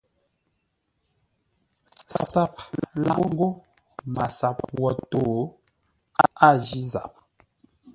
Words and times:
SAP 2.29 2.53
laʼ 3.05 3.19
ńgó 3.29 3.47
MASAP 4.15 4.57
wo 4.79 4.89
tó, 5.11 5.21
a 6.47 6.49
jí 6.65 6.79
zap. 6.91 7.13